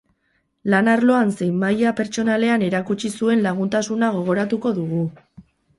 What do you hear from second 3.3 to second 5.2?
laguntasuna gogoratuko dugu.